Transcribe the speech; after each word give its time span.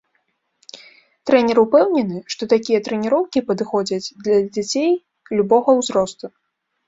Трэнер 1.29 1.57
упэўнены, 1.63 2.17
што 2.35 2.43
такія 2.53 2.79
трэніроўкі 2.87 3.43
падыходзяць 3.51 4.13
для 4.23 4.37
дзяцей 4.57 4.91
любога 5.41 5.69
ўзросту. 5.81 6.25